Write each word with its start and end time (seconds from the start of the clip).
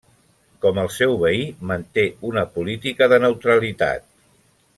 Com 0.65 0.79
el 0.83 0.87
seu 0.95 1.13
veí, 1.23 1.43
manté 1.73 2.07
una 2.31 2.47
política 2.57 3.13
de 3.15 3.21
neutralitat. 3.27 4.11